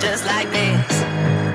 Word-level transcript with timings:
Just 0.00 0.26
like 0.26 0.50
this. 0.50 1.49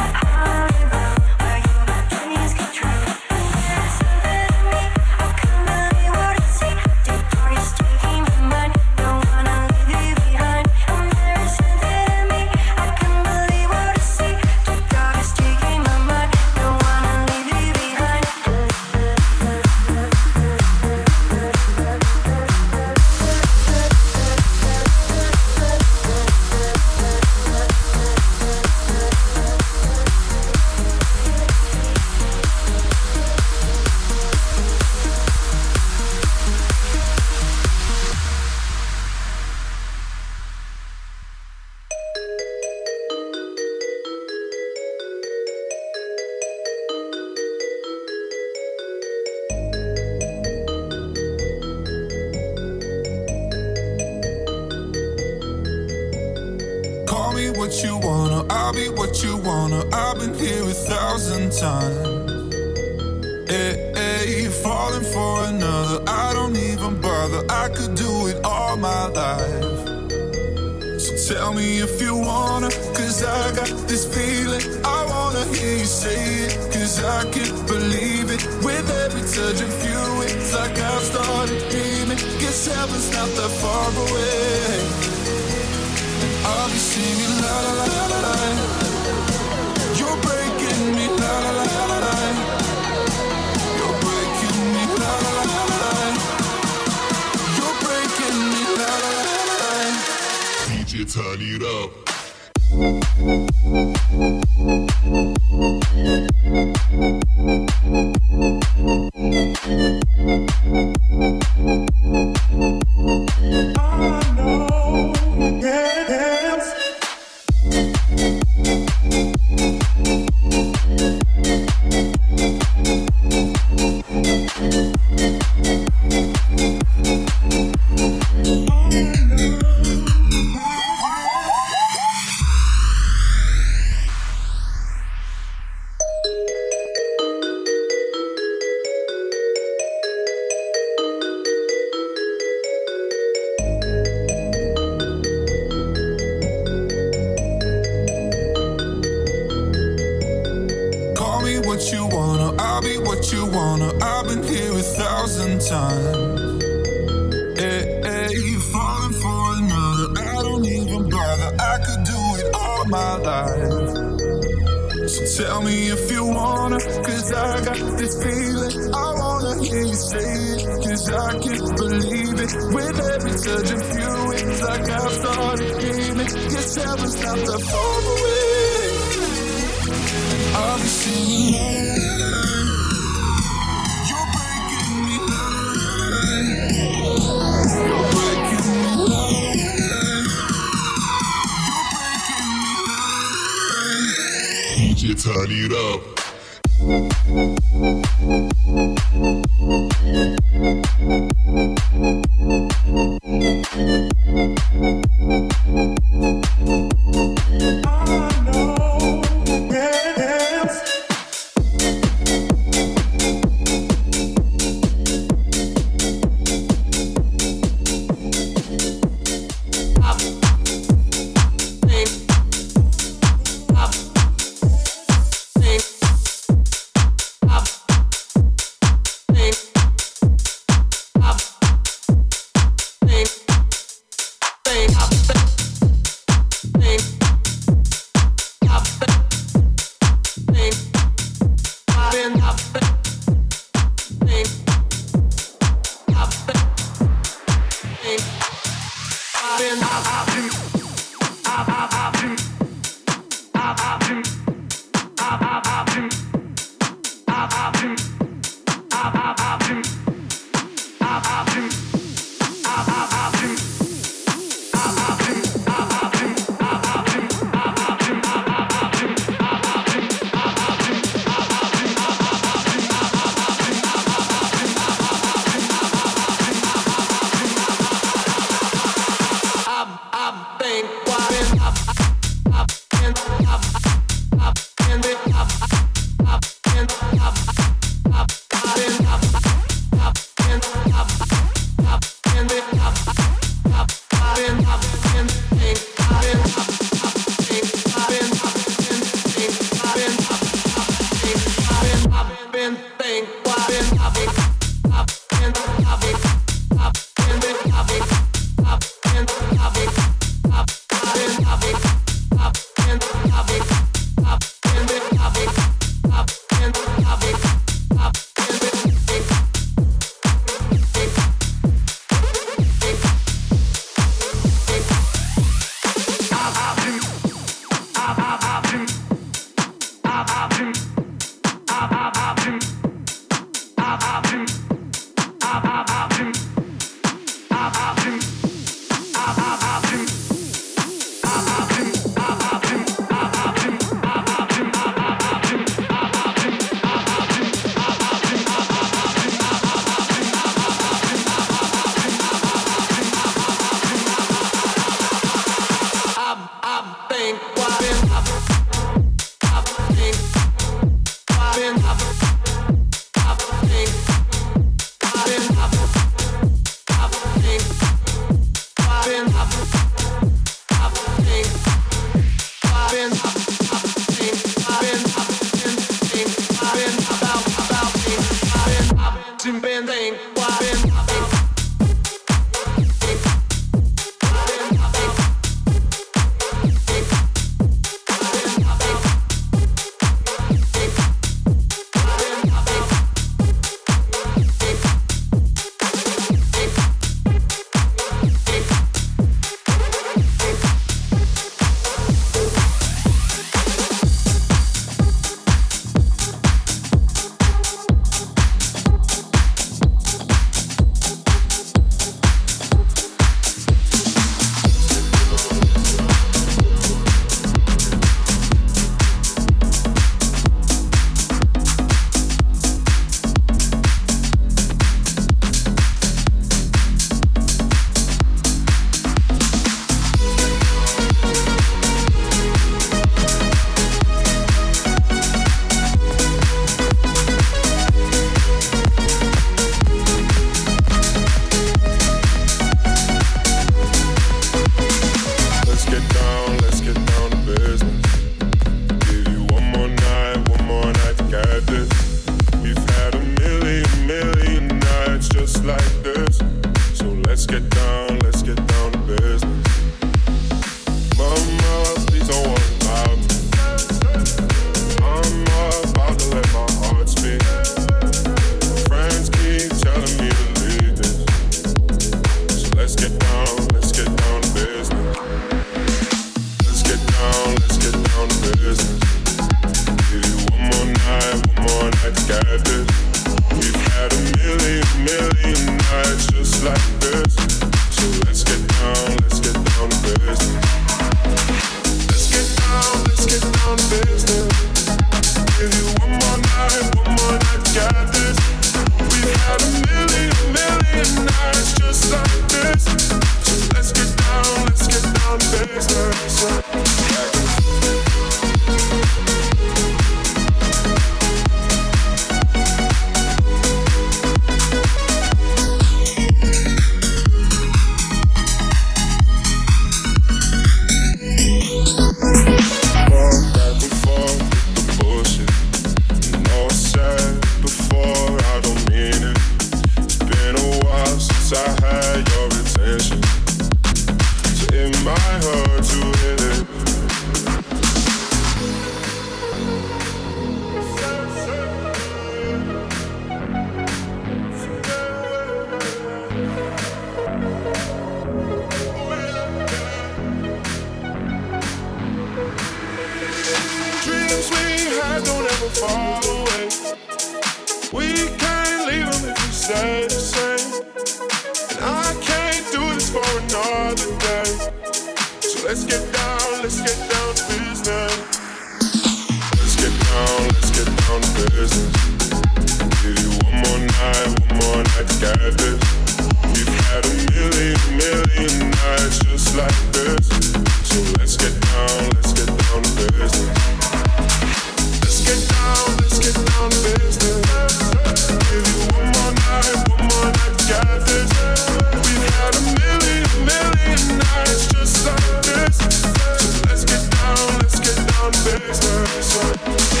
Sir, 598.69 599.05
sir, 599.21 599.21
sir. 599.21 600.00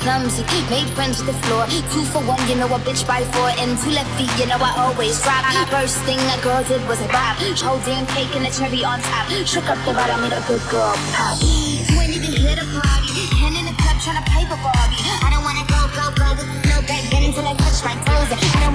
Clumsy. 0.00 0.42
Made 0.68 0.88
friends 0.96 1.20
with 1.20 1.28
the 1.28 1.38
floor. 1.46 1.66
Two 1.92 2.04
for 2.12 2.20
one, 2.24 2.40
you 2.48 2.56
know 2.56 2.66
a 2.66 2.78
bitch 2.80 3.06
by 3.06 3.22
four. 3.36 3.50
And 3.60 3.78
two 3.78 3.92
left 3.92 4.10
feet, 4.16 4.32
you 4.40 4.46
know 4.48 4.58
I 4.58 4.72
always 4.84 5.20
drop. 5.22 5.44
First 5.68 6.00
thing 6.08 6.18
a 6.18 6.38
girl 6.42 6.64
did 6.64 6.82
was 6.88 7.00
a 7.00 7.08
bop. 7.08 7.36
Whole 7.60 7.80
damn 7.84 8.06
cake 8.12 8.34
and 8.34 8.46
a 8.46 8.50
cherry 8.50 8.84
on 8.84 9.00
top. 9.00 9.28
Shook 9.46 9.68
up 9.68 9.78
the 9.84 9.92
bottom, 9.92 10.20
made 10.24 10.34
a 10.34 10.42
good 10.48 10.62
girl 10.68 10.96
pop. 11.14 11.38
You 11.40 12.00
ain't 12.00 12.16
even 12.16 12.32
hit 12.32 12.58
a 12.58 12.66
party. 12.66 13.12
Hand 13.38 13.56
in 13.56 13.64
the 13.68 13.76
club 13.76 13.96
trying 14.02 14.18
to 14.18 14.24
pipe 14.26 14.50
a 14.50 14.58
Barbie. 14.58 15.00
I 15.22 15.28
don't 15.32 15.44
wanna 15.44 15.64
go, 15.68 15.80
go, 15.94 16.04
go 16.16 16.28
with 16.36 16.48
no 16.66 16.80
baby. 16.88 17.08
I 17.40 17.54
touch 17.54 17.84
my 17.84 17.94
toes. 18.04 18.28
I 18.32 18.70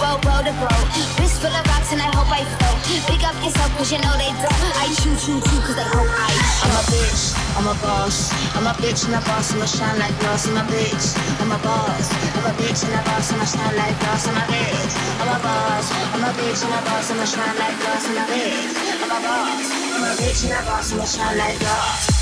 roll, 0.00 0.18
roll 0.22 0.42
the 0.42 0.52
boat, 0.58 0.72
wrist 0.92 0.96
full 0.96 1.05
Big 3.46 3.54
up 3.62 3.70
you 3.78 3.98
know 4.02 4.10
they 4.18 4.34
don't. 4.42 4.74
I 4.74 4.90
choo 4.98 5.14
choo 5.22 5.38
choo 5.38 5.60
cause 5.62 5.78
they 5.78 5.86
hope 5.94 6.10
I 6.10 6.34
I'm 6.66 6.74
a 6.74 6.82
bitch, 6.90 7.30
I'm 7.54 7.70
a 7.70 7.74
boss. 7.78 8.34
I'm 8.58 8.66
a 8.66 8.74
bitch 8.74 9.06
and 9.06 9.14
a 9.14 9.22
boss, 9.22 9.54
I'ma 9.54 9.66
shine 9.66 9.98
like 10.02 10.18
glass. 10.18 10.48
I'm 10.50 10.58
a 10.58 10.66
bitch, 10.66 11.14
I'm 11.38 11.52
a 11.54 11.58
boss. 11.62 12.10
I'm 12.34 12.42
a 12.42 12.50
bitch 12.58 12.82
and 12.82 12.98
a 12.98 13.02
boss, 13.06 13.30
I'ma 13.30 13.46
shine 13.46 13.76
like 13.78 13.94
glass. 14.02 14.26
I'm 14.26 14.34
a 14.34 14.42
bitch, 14.50 14.94
I'm 15.22 15.30
a 15.30 15.38
boss. 15.38 15.86
I'm 16.10 16.26
a 16.26 16.30
bitch 16.34 16.58
and 16.66 16.74
a 16.74 16.80
boss, 16.90 17.10
I'ma 17.12 17.22
shine 17.22 17.54
like 17.54 17.78
glass. 17.78 18.10
I'm 18.10 18.18
a 18.18 18.26
bitch, 18.26 18.74
I'm 18.98 19.14
a 19.14 19.18
boss. 19.22 19.62
I'm 19.94 20.02
a 20.02 20.10
bitch 20.18 20.42
and 20.42 20.50
a 20.50 20.60
boss, 20.66 20.90
I'ma 20.90 21.06
shine 21.06 21.38
like 21.38 21.58
glass. 21.62 22.16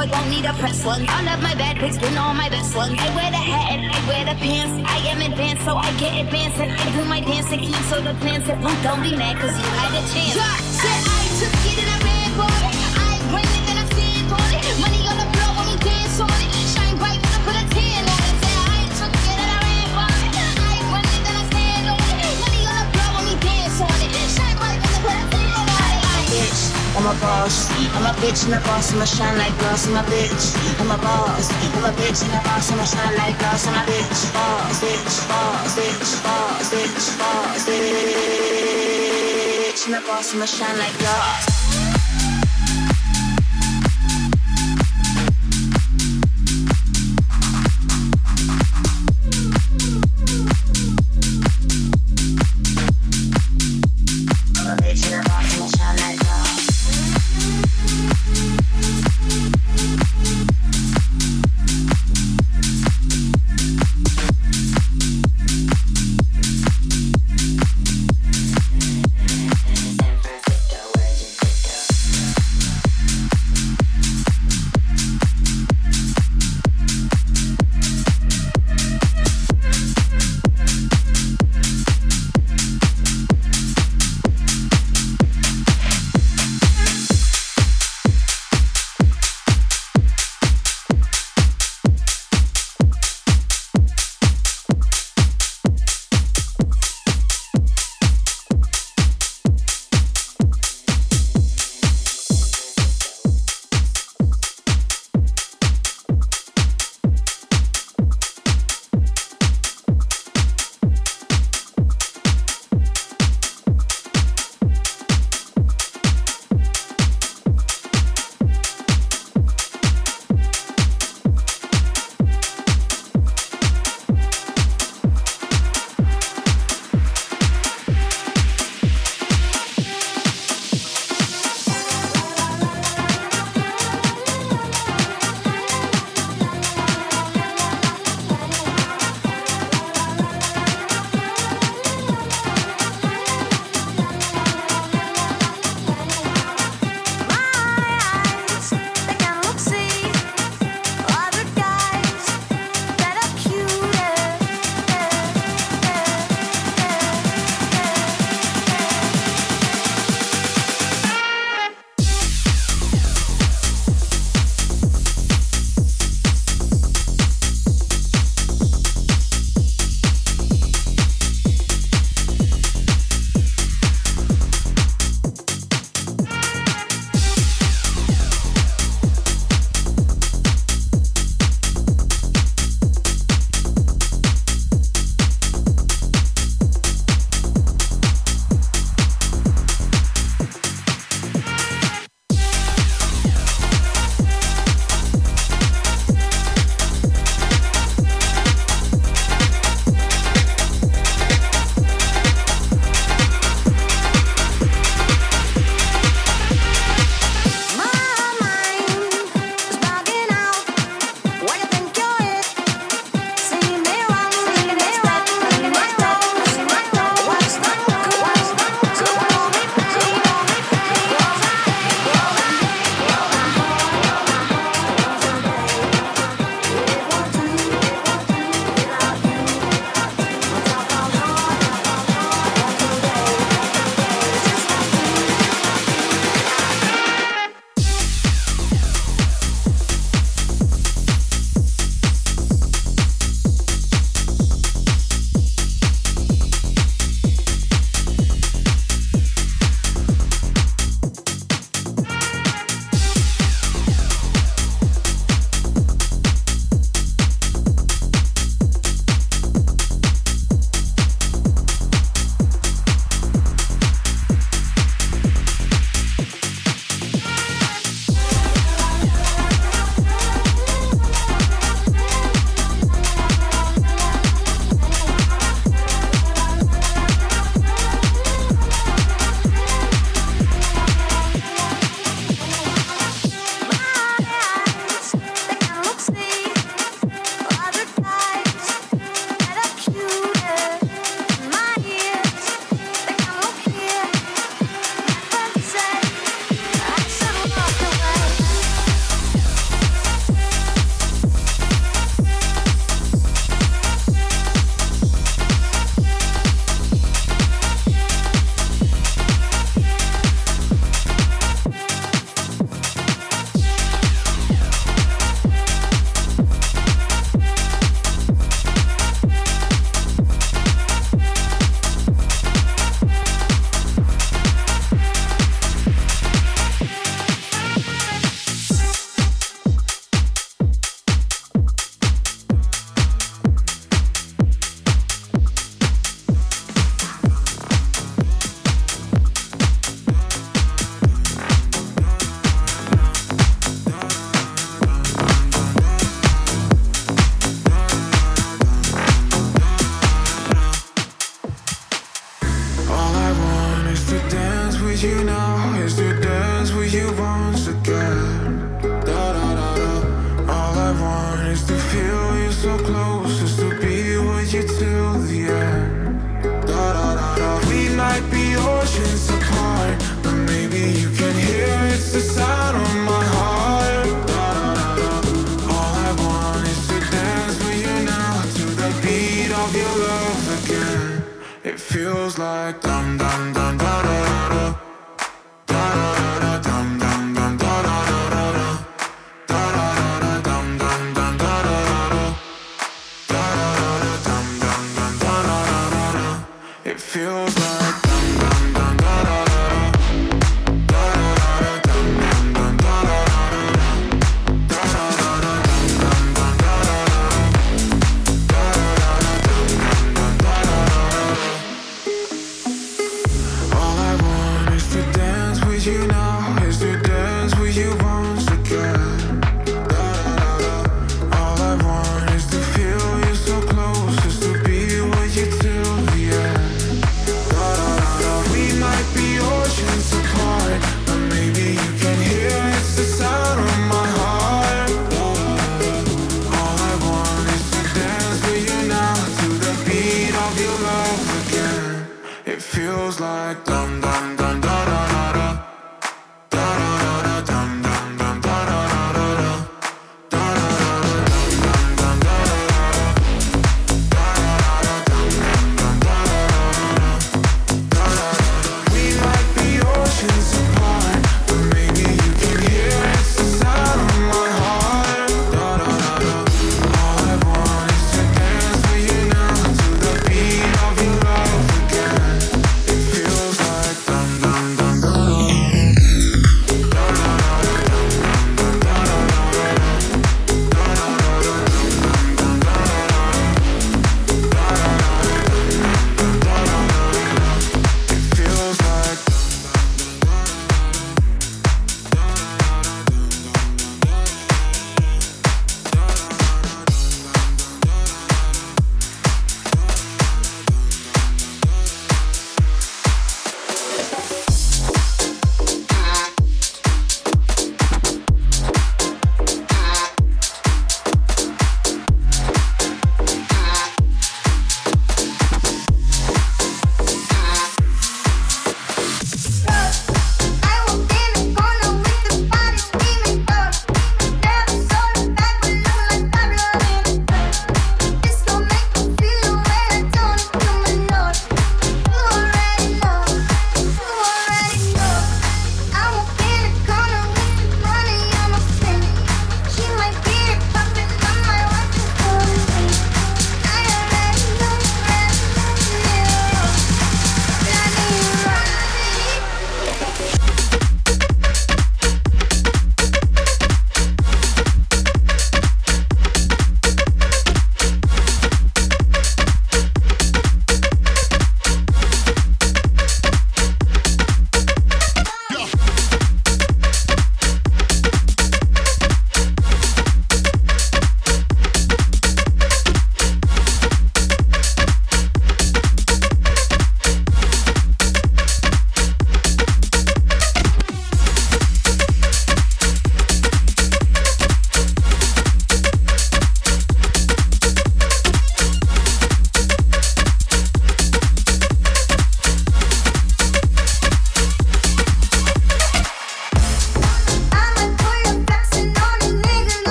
Report, 0.00 0.18
don't 0.18 0.30
need 0.30 0.44
a 0.44 0.52
press 0.54 0.84
one. 0.84 1.08
All 1.08 1.28
of 1.28 1.42
my 1.42 1.54
bad 1.54 1.76
pics 1.76 1.98
been 1.98 2.16
all 2.16 2.34
my 2.34 2.48
best 2.48 2.74
ones. 2.76 2.94
I 2.98 3.14
wear 3.14 3.30
the 3.30 3.36
hat 3.36 3.72
and 3.72 3.92
I 3.92 4.08
wear 4.08 4.24
the 4.24 4.38
pants. 4.40 4.88
I 4.88 4.98
am 5.08 5.20
advanced, 5.20 5.64
so 5.64 5.76
I 5.76 5.90
get 5.98 6.24
advanced. 6.24 6.58
And 6.58 6.72
I 6.72 6.96
do 6.96 7.04
my 7.04 7.20
dance 7.20 7.48
to 7.50 7.56
keep 7.56 7.74
so 7.90 8.00
the 8.00 8.14
plans 8.20 8.46
that 8.46 8.60
don't 8.82 9.02
be 9.02 9.16
mad, 9.16 9.36
cause 9.36 9.56
you 9.56 9.64
had 9.64 9.92
a 9.92 10.02
chance. 10.12 10.36
Yeah, 10.36 11.09
boss. 27.40 27.70
I'm 27.96 28.04
a 28.04 28.12
bitch 28.20 28.44
and 28.44 28.54
a 28.54 28.60
boss. 28.66 28.92
I'ma 28.92 29.04
shine 29.04 29.38
like 29.38 29.56
glass. 29.58 29.86
I'm 29.86 29.96
a 29.96 30.02
bitch. 30.02 30.54
I'm 30.80 30.90
a 30.90 30.98
boss. 30.98 31.50
I'm 31.76 31.84
a 31.84 31.92
bitch 31.98 32.22
and 32.24 32.32
a 32.32 32.40
boss. 32.44 32.70
I'ma 32.72 32.84
shine 32.84 33.16
like 33.16 33.38
glass. 33.38 33.66
I'm 33.66 33.74
a 33.74 33.82
bitch. 33.88 34.32
Boss, 34.34 34.80
bitch, 34.82 35.28
boss, 35.28 35.76
bitch, 35.76 36.22
boss, 36.24 36.70
bitch, 36.72 37.18
boss, 37.18 37.66
bitch. 37.68 37.80
And 39.86 39.94
a 39.96 40.00
boss. 40.06 40.34
I'ma 40.34 40.46
shine 40.46 40.78
like 40.78 40.98
glass. 40.98 41.59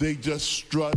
They 0.00 0.14
just 0.14 0.46
strut. 0.50 0.96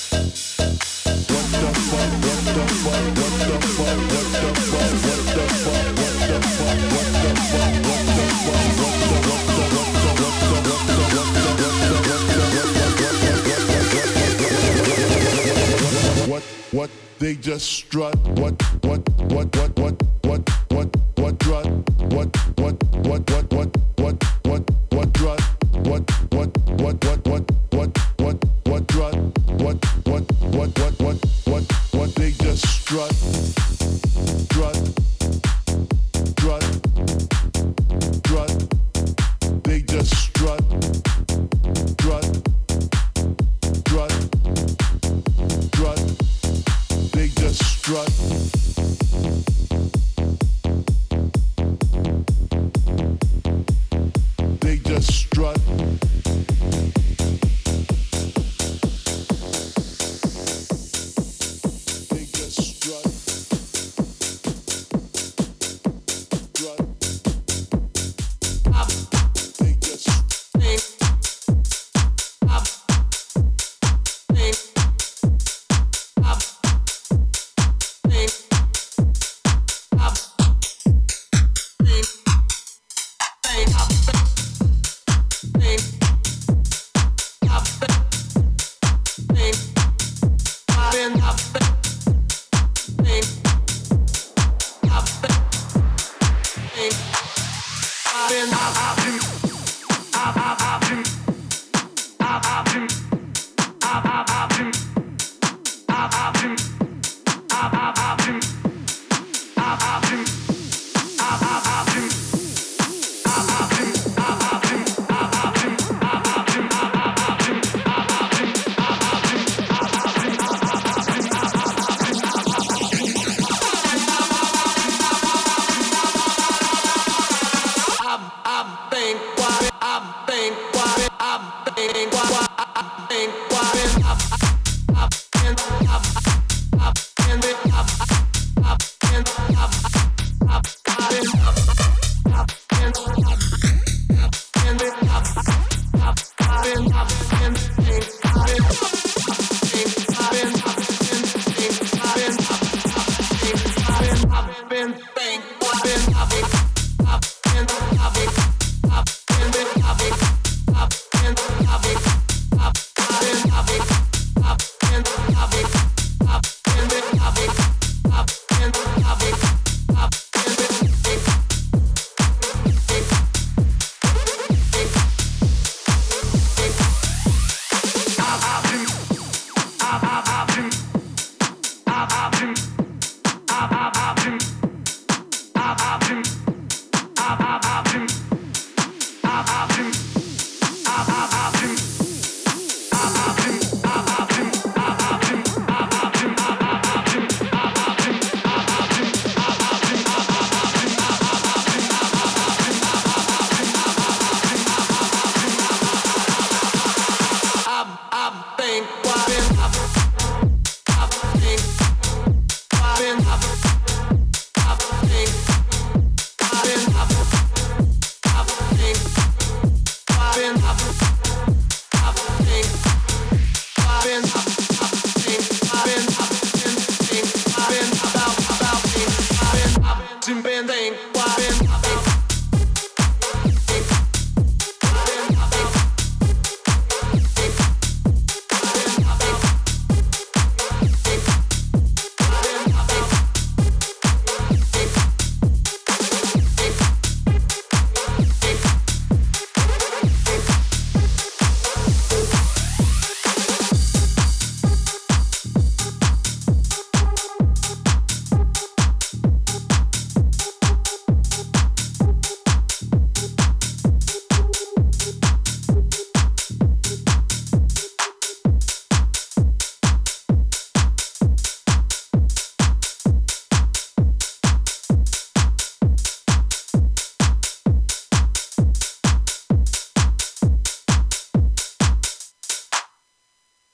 What 16.71 16.89
they 17.19 17.35
just 17.35 17.69
strut, 17.69 18.15
what, 18.39 18.61
what, 18.85 19.01
what, 19.29 19.53
what? 19.57 19.70